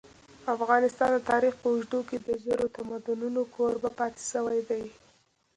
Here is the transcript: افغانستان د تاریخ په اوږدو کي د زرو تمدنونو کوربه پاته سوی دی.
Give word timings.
افغانستان 0.55 1.09
د 1.13 1.17
تاریخ 1.31 1.53
په 1.61 1.67
اوږدو 1.73 1.99
کي 2.09 2.17
د 2.19 2.27
زرو 2.43 2.65
تمدنونو 2.77 3.41
کوربه 3.55 3.89
پاته 3.97 4.21
سوی 4.33 4.59
دی. 4.69 4.83